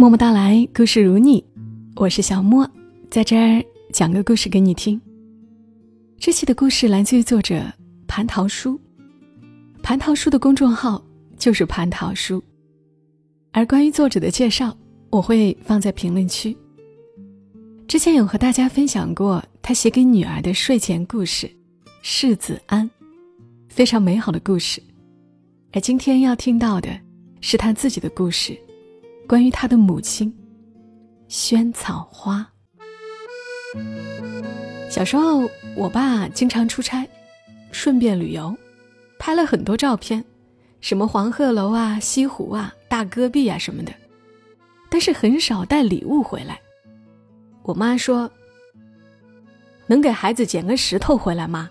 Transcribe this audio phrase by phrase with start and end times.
[0.00, 1.44] 默默到来，故事如你，
[1.94, 2.66] 我是小莫，
[3.10, 3.62] 在这儿
[3.92, 4.98] 讲个故事给你听。
[6.18, 7.62] 这期的故事来自于作者
[8.08, 8.80] 蟠桃叔，
[9.82, 11.04] 蟠桃叔的公众号
[11.36, 12.42] 就是蟠桃叔，
[13.52, 14.74] 而关于作者的介绍，
[15.10, 16.56] 我会放在评论区。
[17.86, 21.46] 之前有和大家分享过他写给女儿的睡前故事
[22.00, 22.88] 《世子安》，
[23.68, 24.82] 非常美好的故事。
[25.72, 26.88] 而今天要听到的
[27.42, 28.58] 是他自己的故事。
[29.30, 30.36] 关于他的母亲，
[31.28, 32.44] 萱草花。
[34.90, 37.08] 小时候，我爸经常出差，
[37.70, 38.52] 顺便旅游，
[39.20, 40.24] 拍了很多照片，
[40.80, 43.92] 什么黄鹤楼啊、西湖啊、大戈壁啊什么的，
[44.88, 46.60] 但是很少带礼物回来。
[47.62, 48.28] 我妈说
[49.86, 51.70] ：“能给孩子捡个石头回来吗？”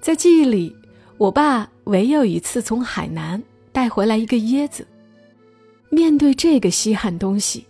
[0.00, 0.74] 在记忆里，
[1.18, 4.86] 我爸唯有一次从海南带回来一个椰子。
[5.90, 7.66] 面对这个稀罕东西，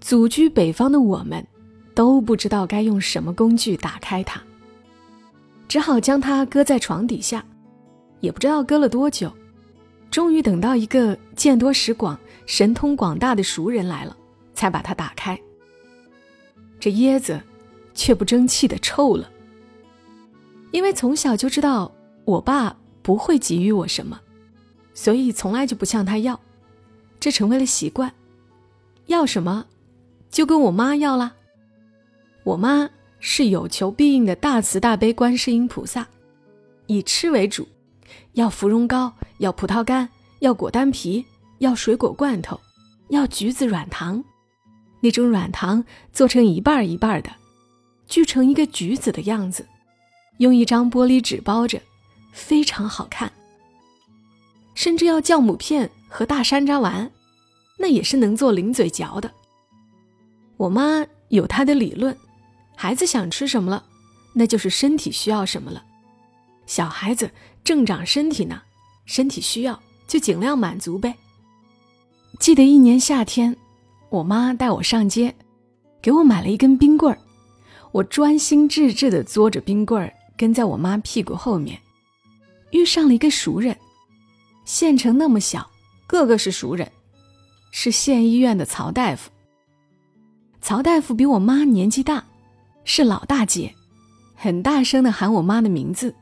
[0.00, 1.44] 祖居北方的我们，
[1.92, 4.40] 都不知道该用什么工具打开它，
[5.66, 7.44] 只好将它搁在床底下，
[8.20, 9.30] 也不知道搁了多久，
[10.08, 14.16] 终于等到一个见多识广、神通广大的熟人来了，
[14.54, 15.38] 才把它打开。
[16.78, 17.40] 这椰子
[17.92, 19.28] 却不争气的臭了，
[20.70, 21.92] 因为从小就知道
[22.24, 24.20] 我爸不会给予我什么，
[24.94, 26.38] 所以从来就不向他要。
[27.22, 28.12] 这成为了习惯，
[29.06, 29.66] 要什么，
[30.28, 31.32] 就跟我妈要啦。
[32.42, 36.04] 我妈是有求必应的大慈大悲观世音菩萨，
[36.88, 37.68] 以吃为主，
[38.32, 40.08] 要芙蓉糕，要葡萄干，
[40.40, 41.24] 要果丹皮，
[41.58, 42.60] 要水果罐头，
[43.10, 44.24] 要橘子软糖，
[44.98, 47.30] 那种软糖做成一半一半的，
[48.08, 49.64] 锯成一个橘子的样子，
[50.38, 51.80] 用一张玻璃纸包着，
[52.32, 53.32] 非常好看。
[54.82, 55.88] 甚至要酵母片。
[56.14, 57.10] 和大山楂丸，
[57.78, 59.30] 那也是能做零嘴嚼的。
[60.58, 62.14] 我妈有她的理论，
[62.76, 63.82] 孩子想吃什么了，
[64.34, 65.82] 那就是身体需要什么了。
[66.66, 67.30] 小孩子
[67.64, 68.60] 正长身体呢，
[69.06, 71.14] 身体需要就尽量满足呗。
[72.38, 73.56] 记得一年夏天，
[74.10, 75.34] 我妈带我上街，
[76.02, 77.18] 给我买了一根冰棍儿，
[77.90, 81.80] 我专心致志地嘬着冰棍儿，跟在我妈屁股后面，
[82.72, 83.74] 遇上了一个熟人，
[84.64, 85.68] 县城那么小。
[86.06, 86.92] 个个是熟人，
[87.70, 89.30] 是县医院的曹大夫。
[90.60, 92.22] 曹大夫比我妈年纪大，
[92.84, 93.74] 是老大姐，
[94.34, 96.14] 很大声的喊我妈的名字：“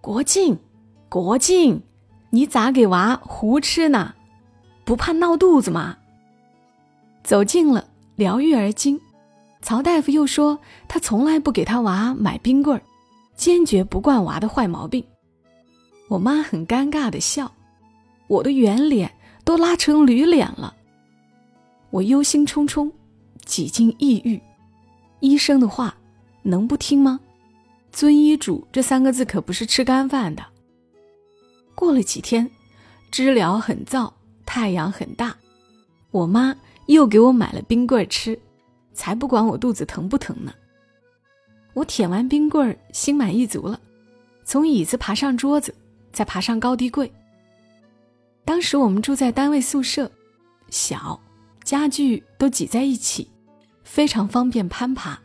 [0.00, 0.56] 国静，
[1.08, 1.82] 国静，
[2.30, 4.14] 你咋给娃胡吃呢？
[4.84, 5.98] 不怕闹肚子吗？”
[7.24, 9.00] 走近了，疗愈而今。
[9.62, 10.56] 曹大夫又说，
[10.86, 12.82] 他从来不给他娃买冰棍儿，
[13.34, 15.04] 坚决不惯娃的坏毛病。
[16.06, 17.52] 我妈很尴尬的笑。
[18.28, 19.12] 我的圆脸
[19.44, 20.76] 都拉成驴脸了，
[21.90, 22.90] 我忧心忡忡，
[23.44, 24.40] 几近抑郁。
[25.20, 25.96] 医生的话
[26.42, 27.18] 能不听吗？
[27.90, 30.44] 遵医嘱这三个字可不是吃干饭的。
[31.74, 32.48] 过了几天，
[33.10, 34.12] 知了很燥，
[34.44, 35.34] 太阳很大，
[36.10, 36.54] 我妈
[36.86, 38.38] 又给我买了冰棍吃，
[38.92, 40.52] 才不管我肚子疼不疼呢。
[41.72, 43.80] 我舔完冰棍，心满意足了，
[44.44, 45.74] 从椅子爬上桌子，
[46.12, 47.10] 再爬上高低柜。
[48.48, 50.10] 当时我们住在单位宿舍，
[50.70, 51.20] 小，
[51.64, 53.30] 家具都挤在一起，
[53.84, 55.20] 非常方便攀爬。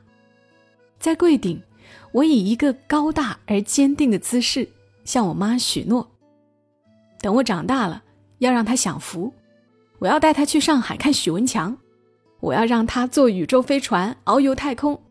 [1.00, 1.63] 在柜顶，
[2.11, 4.67] 我以一个高大而坚定的姿势
[5.06, 6.11] 向我妈许诺：
[7.22, 8.03] 等我长大了，
[8.39, 9.34] 要让她享福，
[10.00, 11.78] 我要带她去上海看许文强，
[12.41, 15.01] 我要让她坐宇宙飞船遨游太空，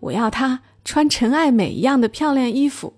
[0.00, 2.94] 我要她穿陈爱美一样的漂亮衣服。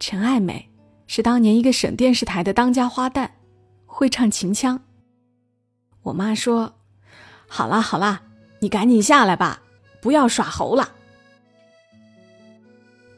[0.00, 0.70] 陈爱美。
[1.06, 3.30] 是当年一个省电视台的当家花旦，
[3.84, 4.80] 会唱秦腔。
[6.02, 6.74] 我妈说
[7.48, 8.22] ：“好啦好啦，
[8.60, 9.62] 你赶紧下来吧，
[10.00, 10.92] 不要耍猴了。”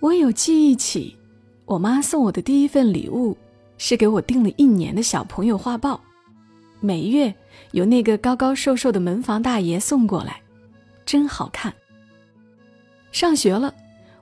[0.00, 1.16] 我有记忆起，
[1.64, 3.36] 我妈送我的第一份礼物
[3.78, 6.00] 是给我订了一年的小朋友画报，
[6.80, 7.34] 每月
[7.72, 10.40] 有那个高高瘦瘦的门房大爷送过来，
[11.04, 11.74] 真好看。
[13.10, 13.74] 上学了，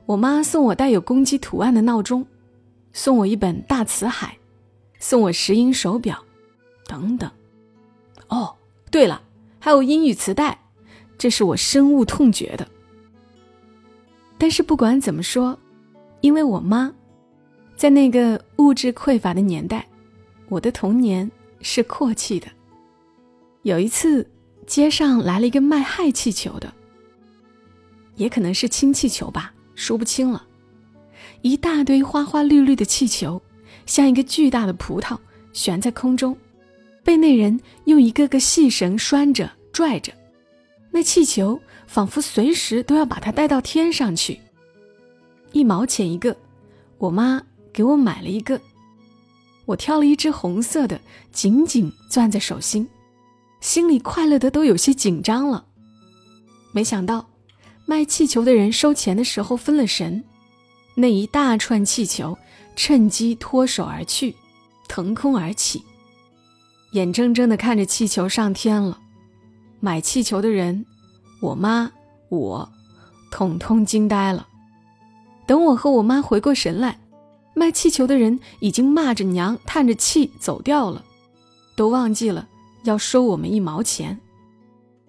[0.06, 2.26] 我妈送我带有公鸡图案的闹钟。
[2.96, 4.38] 送我一本大辞海，
[4.98, 6.24] 送我石英手表，
[6.86, 7.30] 等等。
[8.28, 8.56] 哦，
[8.90, 9.20] 对了，
[9.60, 10.58] 还有英语磁带，
[11.18, 12.66] 这是我深恶痛绝的。
[14.38, 15.58] 但是不管怎么说，
[16.22, 16.90] 因为我妈，
[17.76, 19.86] 在那个物质匮乏的年代，
[20.48, 22.48] 我的童年是阔气的。
[23.60, 24.26] 有一次，
[24.66, 26.72] 街上来了一个卖氦气球的，
[28.14, 30.46] 也可能是氢气球吧，说不清了。
[31.46, 33.40] 一大堆花花绿绿的气球，
[33.86, 35.16] 像一个巨大的葡萄
[35.52, 36.36] 悬在空中，
[37.04, 40.12] 被那人用一个个细绳拴着、拽着，
[40.90, 44.40] 那气球仿佛随时都要把它带到天上去。
[45.52, 46.36] 一毛钱一个，
[46.98, 47.40] 我妈
[47.72, 48.60] 给我买了一个，
[49.66, 51.00] 我挑了一只红色的，
[51.30, 52.88] 紧紧攥在手心，
[53.60, 55.64] 心里快乐的都有些紧张了。
[56.72, 57.28] 没想到，
[57.84, 60.24] 卖气球的人收钱的时候分了神。
[60.98, 62.36] 那一大串气球
[62.74, 64.34] 趁机脱手而去，
[64.88, 65.84] 腾空而起。
[66.92, 68.98] 眼睁睁地看着气球上天了，
[69.78, 70.86] 买气球的人，
[71.42, 71.92] 我妈
[72.30, 72.72] 我，
[73.30, 74.48] 统统惊呆了。
[75.46, 76.98] 等我和我妈回过神来，
[77.54, 81.04] 卖气球的人已经骂着娘，叹着气走掉了，
[81.76, 82.48] 都忘记了
[82.84, 84.18] 要收我们一毛钱。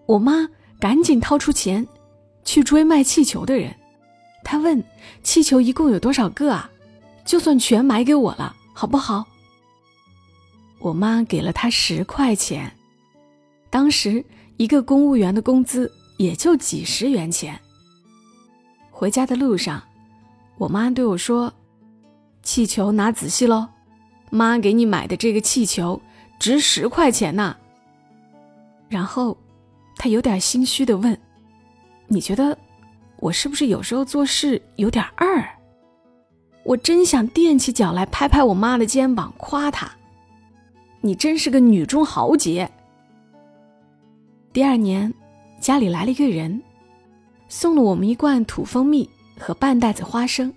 [0.05, 0.49] 我妈
[0.81, 1.87] 赶紧掏出钱，
[2.43, 3.73] 去追卖气球的人。
[4.49, 4.81] 他问
[5.23, 6.71] ：“气球一共有多少个啊？
[7.25, 9.25] 就算全买给我了，好不好？”
[10.79, 12.71] 我妈给了他十块钱。
[13.69, 14.23] 当时
[14.55, 17.59] 一个公务员的工资也就几十元钱。
[18.89, 19.83] 回家的路上，
[20.57, 21.53] 我妈对我说
[22.41, 23.67] ：“气球拿仔细喽，
[24.29, 26.01] 妈给你买的这个气球
[26.39, 27.57] 值十块钱呢。”
[28.87, 29.37] 然后，
[29.97, 31.19] 他有点心虚的问
[32.07, 32.57] ：“你觉得？”
[33.19, 35.43] 我是不是有时候做事有点二？
[36.63, 39.91] 我真想踮起脚来拍拍我妈的肩膀，夸她
[41.01, 42.69] ：“你真是个女中豪杰。”
[44.53, 45.13] 第二年，
[45.59, 46.61] 家里来了一个人，
[47.49, 49.09] 送了我们一罐土蜂蜜
[49.39, 50.53] 和半袋子花生。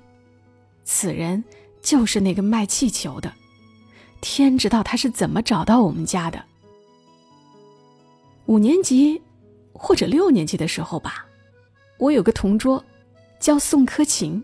[0.85, 1.43] 此人
[1.81, 3.33] 就是那个卖气球的，
[4.21, 6.45] 天知道他是怎么找到我们家的。
[8.47, 9.23] 五年级
[9.73, 11.27] 或者六年级的时候吧。
[12.00, 12.82] 我有个同桌，
[13.38, 14.43] 叫宋柯琴，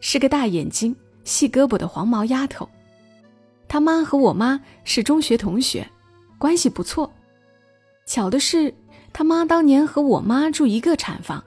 [0.00, 2.68] 是个大眼睛、细胳膊的黄毛丫头。
[3.68, 5.88] 他妈和我妈是中学同学，
[6.36, 7.10] 关系不错。
[8.06, 8.74] 巧的是，
[9.12, 11.42] 他妈当年和我妈住一个产房。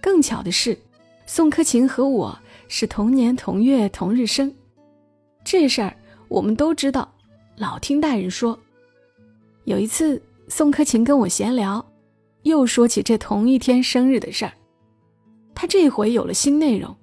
[0.00, 0.78] 更巧的是，
[1.26, 4.50] 宋柯琴和我是同年同月同日生。
[5.44, 5.94] 这事儿
[6.28, 7.12] 我们都知道，
[7.56, 8.58] 老听大人说。
[9.64, 11.84] 有一次，宋柯琴跟我闲聊，
[12.44, 14.52] 又说起这同一天生日的事儿。
[15.60, 16.96] 他这回有了新内容，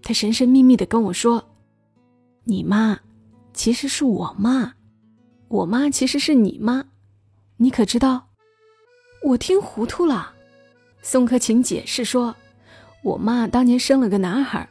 [0.00, 1.48] 他神神秘秘的跟我说
[2.46, 3.00] ：“你妈
[3.52, 4.74] 其实是我妈，
[5.48, 6.84] 我妈其实是你妈，
[7.56, 8.28] 你可知道？”
[9.20, 10.32] 我听糊涂了。
[11.02, 12.36] 宋克勤解释说
[13.02, 14.68] ：“我妈当年生了个男孩，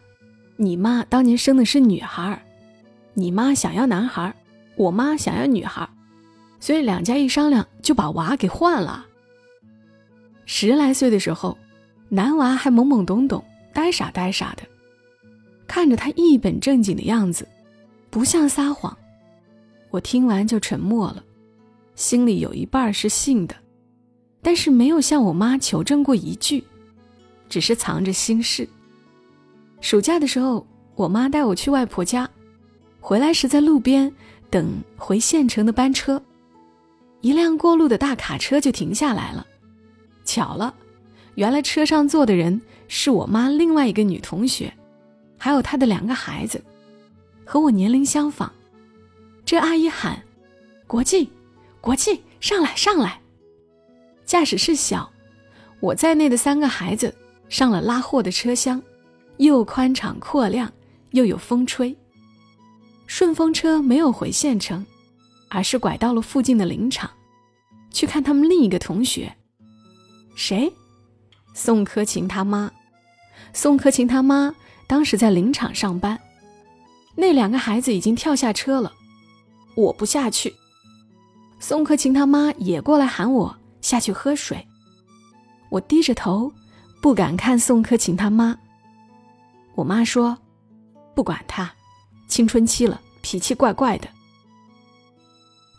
[0.55, 2.45] 你妈当年生的是女孩，
[3.13, 4.33] 你妈想要男孩，
[4.77, 5.85] 我妈想要女孩，
[6.61, 9.05] 所以两家一商量就把娃给换了。
[10.45, 11.57] 十来岁的时候。”
[12.15, 14.63] 男娃还懵懵懂懂、呆傻呆傻的，
[15.67, 17.45] 看着他一本正经的样子，
[18.09, 18.97] 不像撒谎。
[19.89, 21.21] 我听完就沉默了，
[21.93, 23.53] 心里有一半是信的，
[24.41, 26.63] 但是没有向我妈求证过一句，
[27.49, 28.65] 只是藏着心事。
[29.81, 30.65] 暑假的时候，
[30.95, 32.29] 我妈带我去外婆家，
[33.01, 34.09] 回来时在路边
[34.49, 36.23] 等回县城的班车，
[37.19, 39.45] 一辆过路的大卡车就停下来了，
[40.23, 40.73] 巧了。
[41.35, 44.73] 原来车上坐的人是我妈另外一个女同学，
[45.37, 46.63] 还有她的两个孩子，
[47.45, 48.51] 和我年龄相仿。
[49.45, 50.23] 这阿姨喊
[50.87, 51.29] ：“国际，
[51.81, 53.21] 国际，上来，上来！”
[54.25, 55.11] 驾驶室小，
[55.79, 57.13] 我在内的三个孩子
[57.47, 58.81] 上了拉货的车厢，
[59.37, 60.71] 又宽敞阔亮，
[61.11, 61.95] 又有风吹。
[63.07, 64.83] 顺风车没有回县城，
[65.49, 67.11] 而是拐到了附近的林场，
[67.91, 69.31] 去看他们另一个同学。
[70.35, 70.73] 谁？
[71.57, 72.69] 宋柯琴他妈，
[73.53, 74.53] 宋柯琴他妈
[74.87, 76.19] 当时在林场上班，
[77.15, 78.91] 那两个孩子已经跳下车了，
[79.77, 80.53] 我不下去。
[81.61, 84.67] 宋柯琴他妈也过来喊我下去喝水，
[85.69, 86.51] 我低着头，
[87.01, 88.57] 不敢看宋柯琴他妈。
[89.75, 90.37] 我妈说
[91.15, 91.73] ：“不管他，
[92.27, 94.09] 青春期了，脾气怪怪的。”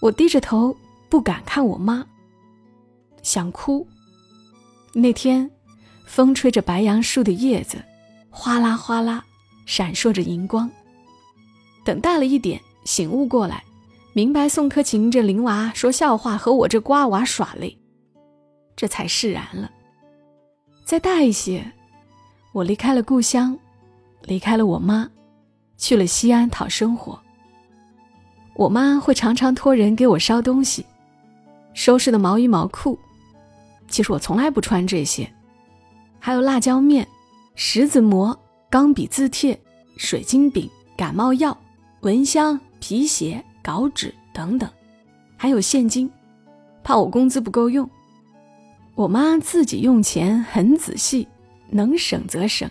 [0.01, 0.75] 我低着头，
[1.11, 2.07] 不敢看我妈，
[3.23, 3.87] 想哭。
[4.95, 5.51] 那天。
[6.07, 7.77] 风吹着白杨树的叶子，
[8.31, 9.23] 哗啦哗啦，
[9.67, 10.71] 闪烁着银光。
[11.85, 13.63] 等大了一点，醒悟过来，
[14.13, 17.71] 明白宋柯晴这林娃说笑话和我这瓜娃耍赖，
[18.75, 19.71] 这才释然了。
[20.85, 21.71] 再大一些，
[22.53, 23.59] 我离开了故乡，
[24.23, 25.11] 离开了我妈，
[25.77, 27.21] 去了西安讨生活。
[28.55, 30.87] 我妈会常常托人给我捎东西，
[31.75, 32.99] 收拾的毛衣毛裤。
[33.89, 35.31] 其实我从来不穿这些。
[36.27, 37.07] 还有辣椒面、
[37.55, 38.37] 石子馍、
[38.69, 39.57] 钢笔字帖、
[39.97, 41.57] 水晶饼、感冒药、
[42.01, 44.69] 蚊香、皮鞋、稿纸等等，
[45.37, 46.11] 还有现金，
[46.83, 47.89] 怕我工资不够用。
[48.97, 51.29] 我妈自己用钱很仔细，
[51.71, 52.69] 能省则省。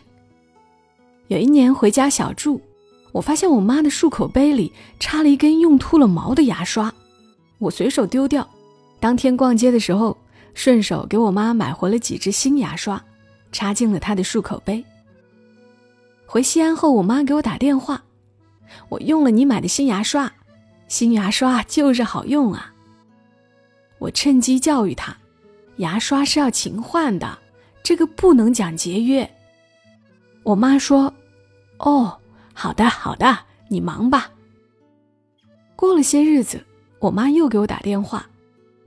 [1.30, 2.60] 有一年回家小住，
[3.14, 6.94] 我发现我妈的漱口杯里插了一根用秃了毛的牙刷，
[7.60, 8.46] 我随手丢掉。
[9.00, 10.18] 当天逛街的时候，
[10.54, 13.02] 顺手给我妈买回了几支新牙刷，
[13.56, 14.84] 插进了他的漱口杯。
[16.26, 18.04] 回西安后，我妈给我打电话，
[18.90, 20.30] 我用了你买的新牙刷，
[20.90, 22.74] 新牙刷就是好用啊。
[23.98, 25.16] 我趁机教育她，
[25.78, 27.40] 牙刷是要勤换的，
[27.82, 29.34] 这个不能讲节约。
[30.44, 31.14] 我妈说
[31.80, 32.20] ：“哦，
[32.54, 34.30] 好的，好的，你忙吧。”
[35.78, 36.62] 过了些日子，
[37.00, 38.28] 我妈又给我打电话，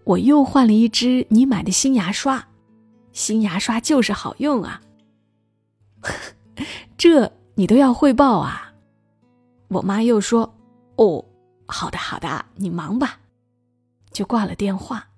[0.05, 2.48] 我又换了一支你买的新牙刷，
[3.19, 4.81] 新牙刷就是好用啊。
[6.97, 8.73] 这你都要汇报啊？
[9.67, 10.55] 我妈又说
[10.95, 11.25] ：“哦，
[11.67, 13.19] 好的，好的，你忙吧。”
[14.13, 15.09] 就挂了电话。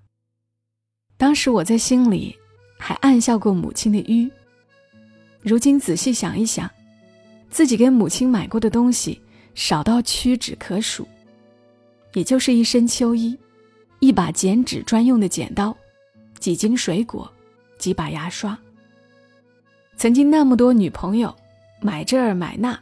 [1.15, 2.35] 当时我在心里
[2.79, 4.31] 还暗笑过母亲的愚。
[5.43, 6.67] 如今仔细想一想，
[7.51, 9.21] 自己给母亲买过的东西
[9.53, 11.07] 少到屈指可数，
[12.13, 13.37] 也就是一身秋衣、
[13.99, 15.77] 一把剪纸专用的剪刀、
[16.39, 17.31] 几斤水果、
[17.81, 18.55] 几把牙刷。
[19.97, 21.35] 曾经那么多女朋友，
[21.81, 22.79] 买这儿买那，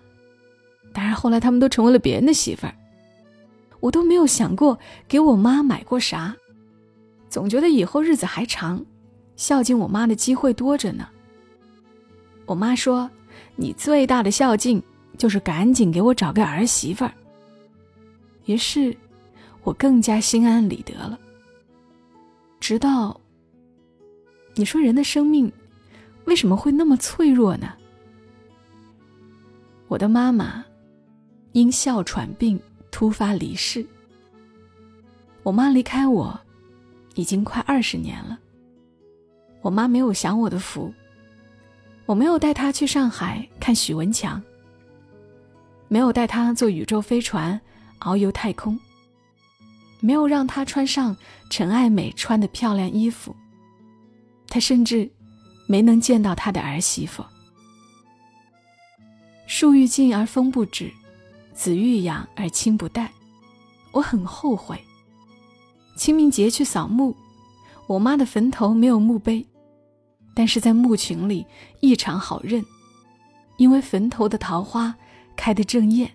[0.91, 2.75] 当然后来他们都成为了别人的媳妇儿，
[3.79, 4.77] 我都没有想过
[5.07, 6.35] 给我妈买过啥，
[7.29, 8.85] 总觉得以后日子还长，
[9.37, 11.07] 孝敬我妈的机会多着呢。
[12.45, 13.09] 我妈说
[13.55, 14.83] ：“你最大的孝敬
[15.17, 17.13] 就是赶紧给我找个儿媳妇儿。”
[18.45, 18.95] 于是，
[19.63, 21.17] 我更加心安理得了。
[22.59, 23.19] 直到，
[24.55, 25.51] 你说人的生命
[26.25, 27.73] 为什么会那么脆弱呢？
[29.87, 30.63] 我的妈妈
[31.53, 32.59] 因哮喘病
[32.91, 33.85] 突发离世。
[35.43, 36.39] 我妈离开我
[37.15, 38.37] 已经快二十年了。
[39.61, 40.93] 我妈没有享我的福。
[42.05, 44.41] 我没有带她去上海看许文强，
[45.87, 47.59] 没有带她坐宇宙飞船
[47.99, 48.79] 遨游太空，
[49.99, 51.15] 没有让她穿上
[51.51, 53.35] 陈爱美穿的漂亮衣服，
[54.49, 55.09] 他甚至
[55.67, 57.23] 没能见到他的儿媳妇。
[59.47, 60.91] 树欲静而风不止，
[61.53, 63.11] 子欲养而亲不待，
[63.91, 64.79] 我很后悔。
[65.95, 67.15] 清明节去扫墓，
[67.87, 69.45] 我妈的坟头没有墓碑。
[70.35, 71.45] 但是在墓群里
[71.81, 72.63] 异常好认，
[73.57, 74.95] 因为坟头的桃花
[75.35, 76.09] 开得正艳。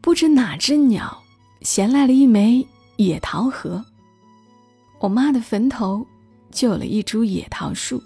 [0.00, 1.22] 不知哪只鸟
[1.60, 2.66] 衔来了一枚
[2.96, 3.84] 野桃核，
[4.98, 6.04] 我妈的坟头
[6.56, 8.02] 就有了一株野桃树。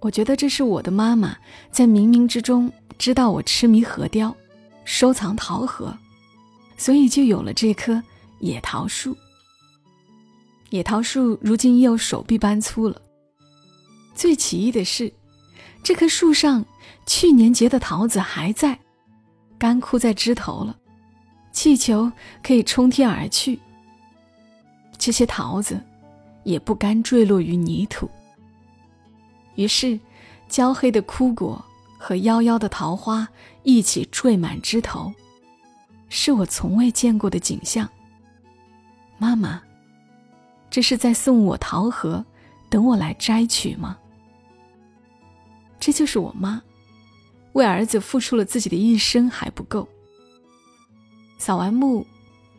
[0.00, 1.36] 我觉得这是我的妈妈
[1.70, 4.36] 在冥冥之中知道我痴迷核雕，
[4.84, 5.96] 收藏桃核，
[6.76, 8.02] 所以就有了这棵
[8.40, 9.16] 野桃树。
[10.70, 13.00] 野桃树如今已有手臂般粗了。
[14.12, 15.12] 最奇异的是，
[15.84, 16.64] 这棵树上
[17.06, 18.76] 去年结的桃子还在，
[19.56, 20.76] 干枯在枝头了。
[21.52, 22.10] 气球
[22.42, 23.58] 可以冲天而去，
[24.98, 25.80] 这些桃子
[26.46, 28.08] 也不甘坠落于泥土。
[29.56, 29.98] 于是，
[30.48, 31.62] 焦黑的枯果
[31.98, 33.26] 和夭夭的桃花
[33.64, 35.12] 一起缀满枝头，
[36.08, 37.88] 是我从未见过的景象。
[39.18, 39.60] 妈妈，
[40.70, 42.24] 这是在送我桃核，
[42.70, 43.98] 等我来摘取吗？
[45.80, 46.62] 这就是我妈，
[47.54, 49.88] 为儿子付出了自己的一生还不够。
[51.38, 52.06] 扫完墓，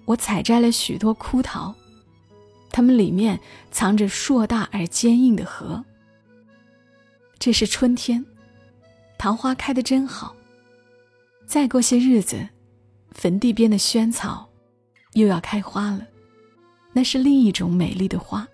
[0.03, 1.73] 我采摘了许多枯桃，
[2.69, 3.39] 它们里面
[3.71, 5.83] 藏着硕大而坚硬的核。
[7.39, 8.25] 这是春天，
[9.17, 10.35] 桃花开得真好。
[11.45, 12.47] 再过些日子，
[13.11, 14.49] 坟地边的萱草
[15.13, 16.05] 又要开花了，
[16.93, 18.47] 那是另一种美丽的花。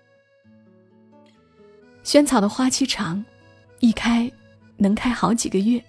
[2.02, 3.24] 萱草的花期长，
[3.80, 4.30] 一开。
[4.76, 5.82] 能开好几个月，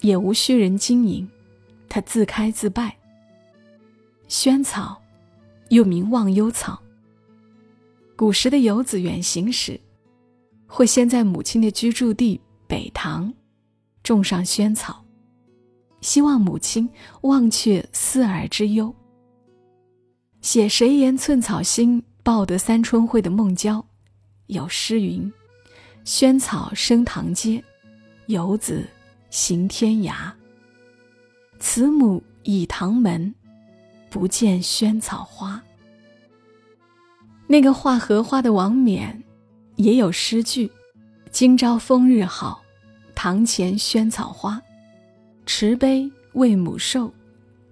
[0.00, 1.30] 也无需人经营，
[1.88, 2.98] 它自开自败。
[4.26, 5.00] 萱草，
[5.68, 6.82] 又名忘忧草。
[8.22, 9.80] 古时的游子远行时，
[10.68, 13.34] 会先在母亲的居住地北塘
[14.04, 15.04] 种上萱草，
[16.02, 16.88] 希望母亲
[17.22, 18.94] 忘却思儿之忧。
[20.40, 23.84] 写“谁言寸草心，报得三春晖”的孟郊，
[24.46, 25.32] 有诗云
[26.06, 27.60] ：“萱草生堂阶。”
[28.26, 28.88] 游子
[29.30, 30.30] 行天涯。
[31.58, 33.34] 慈母倚堂门，
[34.08, 35.60] 不见萱草花。
[37.46, 39.22] 那个画荷花的王冕，
[39.76, 40.70] 也有诗句
[41.30, 42.62] ：“今朝风日好，
[43.14, 44.60] 堂前萱草花。
[45.44, 47.12] 持杯为母寿，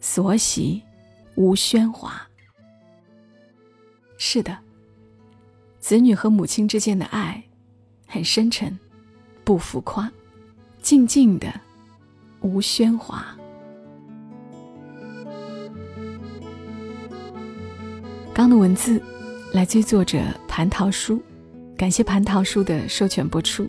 [0.01, 0.83] 所喜
[1.37, 2.29] 无喧哗。”
[4.19, 4.59] 是的，
[5.79, 7.43] 子女和母亲之间的爱，
[8.07, 8.79] 很深沉，
[9.45, 10.11] 不浮夸，
[10.83, 11.49] 静静的，
[12.43, 13.35] 无喧哗。
[18.35, 19.03] 刚的文字
[19.53, 21.21] 来自于作者蟠桃叔，
[21.77, 23.69] 感谢蟠桃叔的授权播出，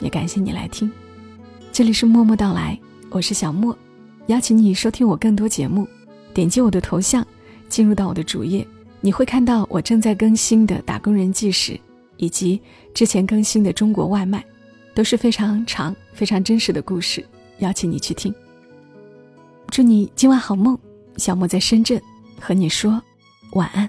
[0.00, 0.92] 也感谢你来听。
[1.72, 3.74] 这里是默默到来，我是小莫，
[4.26, 5.88] 邀请你收听我更多节目，
[6.34, 7.26] 点击我的头像，
[7.70, 8.66] 进入到我的主页。
[9.00, 11.72] 你会看到我正在更新的《打工人纪实》，
[12.18, 12.60] 以及
[12.92, 14.38] 之前更新的《中国外卖》，
[14.94, 17.24] 都是非常长、非常真实的故事，
[17.60, 18.32] 邀请你去听。
[19.70, 20.78] 祝你今晚好梦，
[21.16, 21.98] 小莫在深圳
[22.38, 23.02] 和你说
[23.54, 23.88] 晚安。